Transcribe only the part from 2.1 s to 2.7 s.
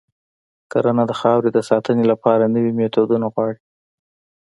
لپاره